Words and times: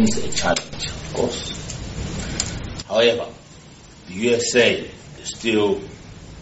remains 0.00 0.24
a 0.24 0.32
challenge, 0.32 0.86
of 0.86 1.14
course. 1.14 2.84
However, 2.88 3.26
the 4.06 4.14
USA 4.14 4.90
still, 5.22 5.80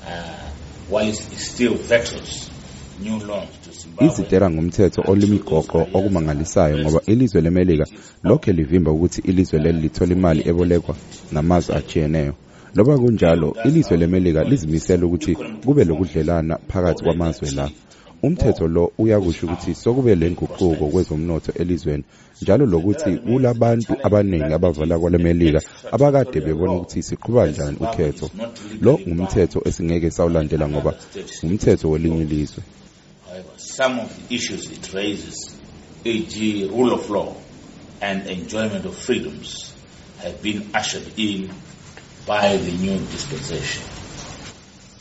uh, 0.06 0.50
while 0.88 1.08
it 1.08 1.14
still 1.14 1.76
Zimbabwe, 3.72 4.06
izitera 4.06 4.50
ngumthetho 4.50 5.02
olimigoqo 5.06 5.86
okumangalisayo 5.94 6.78
ngoba 6.78 7.00
ilizwe 7.06 7.40
lemelika 7.40 7.86
lokhe 8.24 8.52
livimba 8.52 8.90
ukuthi 8.92 9.20
ilizwe 9.20 9.58
leli 9.60 9.80
lithola 9.80 10.12
imali 10.12 10.48
ebolekwa 10.48 10.96
namazwe 11.32 11.76
ajiyeneyo 11.76 12.34
loba 12.74 12.98
kunjalo 12.98 13.56
ilizwe 13.64 13.96
lemelika 13.96 14.44
lizimisela 14.44 15.06
ukuthi 15.06 15.36
kube 15.64 15.84
lokudlelana 15.84 16.58
phakathi 16.68 17.04
kwamazwe 17.04 17.50
la. 17.50 17.70
Umthetho 18.22 18.68
lo 18.68 18.92
uyakusho 18.98 19.46
ukuthi 19.46 19.74
sokube 19.74 20.14
le 20.14 20.30
nguquko 20.30 20.86
kwezomnotho 20.92 21.52
elizweni 21.52 22.04
njalo 22.42 22.66
lokuthi 22.66 23.10
kulabantu 23.16 23.92
abaningi 24.02 24.52
abavela 24.52 24.98
kwale 24.98 25.18
melika 25.18 25.60
abakade 25.92 26.40
bebona 26.40 26.72
ukuthi 26.72 27.02
siqhuba 27.02 27.46
njani 27.46 27.76
ukhetho 27.80 28.30
lo 28.80 29.00
ngumthetho 29.08 29.62
esingeke 29.68 30.10
sawulandela 30.10 30.68
ngoba 30.68 30.94
ngumthetho 31.44 31.90
welinye 31.90 32.22
ilizwe 32.22 32.62
some 33.56 33.98
of 34.00 34.28
the 34.28 34.34
issues 34.34 34.70
it 34.72 34.94
raises, 34.94 35.60
e.g., 36.04 36.68
rule 36.68 36.92
of 36.92 37.10
law 37.10 37.36
and 38.00 38.26
enjoyment 38.26 38.84
of 38.84 38.96
freedoms, 38.96 39.74
have 40.18 40.42
been 40.42 40.62
ushered 40.74 41.06
in 41.18 41.50
by 42.26 42.56
the 42.56 42.72
new 42.78 42.98
dispensation. 42.98 43.84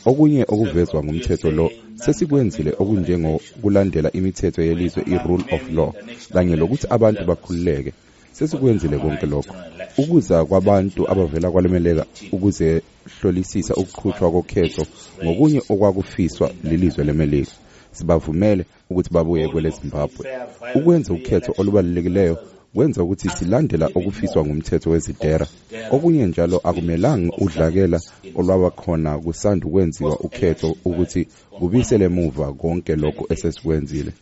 okunye 0.06 0.44
okuvezwa 0.48 1.04
ngumthetho 1.04 1.50
lo 1.50 1.70
sesikwenzile 2.04 2.70
okunjengokulandela 2.82 4.08
imithetho 4.18 4.62
yelizwe 4.62 5.02
i-rule 5.14 5.44
of 5.56 5.62
law 5.76 5.90
kanye 6.32 6.56
lokuthi 6.56 6.86
abantu 6.90 7.24
bakhululeke. 7.28 7.92
Sesikwenzile 8.32 8.98
konke 8.98 9.26
lokho. 9.26 9.54
Ukuza 9.98 10.44
kwabantu 10.44 11.10
abavela 11.10 11.50
kwalemeleka 11.50 12.04
ukuze 12.32 12.82
hlolisisa 13.20 13.74
ukuqhutshwa 13.74 14.30
kokhetho 14.30 14.86
ngokunye 15.24 15.60
okwakufiswa 15.72 16.46
lilizwe 16.64 17.04
lemelika. 17.04 17.52
Sibavumele 17.92 18.64
ukuthi 18.90 19.10
babuye 19.14 19.48
kwele 19.48 19.70
zimbabwe 19.70 20.26
ukwenza 20.74 21.12
ukhetho 21.12 21.54
olubalulekileyo 21.58 22.36
kwenza 22.74 23.02
ukuthi 23.02 23.28
silandela 23.30 23.86
okufiswa 23.98 24.44
ngumthetho 24.44 24.90
wezidera 24.90 25.46
okunye 25.90 26.26
njalo 26.26 26.56
akumelanga 26.68 27.32
udlakela 27.44 28.00
olwaba 28.38 28.70
khona 28.70 29.18
kusanda 29.18 29.66
ukwenziwa 29.66 30.14
ukhetho 30.26 30.76
ukuthi 30.88 31.22
kubisele 31.58 32.04
emuva 32.04 32.52
konke 32.60 32.96
lokho 33.02 33.24
esesikwenzile 33.32 34.12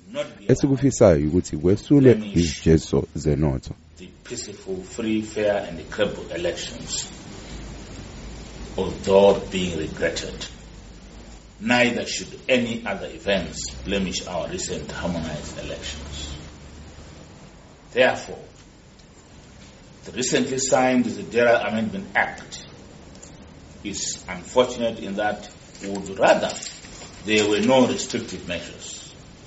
esikufisayo 0.51 1.27
ukuthi 1.29 1.57
kwesulwe 1.57 2.13
izijeziso 2.39 2.99
zenotho 3.23 3.75
The 3.97 4.09
peaceful, 4.25 4.77
free, 4.83 5.23
fair, 5.23 5.57
and 5.67 5.79
credible 5.91 6.27
elections, 6.31 7.09
although 8.77 9.41
being 9.51 9.79
regretted. 9.79 10.35
Neither 11.59 12.05
should 12.05 12.39
any 12.47 12.85
other 12.85 13.07
events 13.07 13.71
blemish 13.87 14.27
our 14.27 14.49
recent 14.49 14.93
harmonized 14.93 15.59
elections. 15.65 16.36
Therefore, 17.97 18.39
the 20.05 20.13
recently 20.13 20.59
signed 20.59 21.07
Zedera 21.07 21.67
Amendment 21.67 22.09
Act 22.15 22.67
is 23.85 24.23
unfortunate 24.29 24.99
in 24.99 25.15
that 25.15 25.49
we 25.81 25.89
would 25.89 26.19
rather 26.19 26.53
there 27.25 27.49
were 27.49 27.61
no 27.61 27.87
restrictive 27.89 28.47
measures 28.47 28.96